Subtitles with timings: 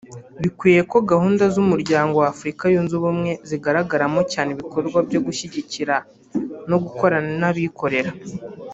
[0.41, 5.95] bikwiye ko gahunda z’umuryango w’Afurika yunze Ubumwe zigaragaramo cyane ibikorwa byo gushyigikira
[6.69, 8.11] no gukorana n’abikorera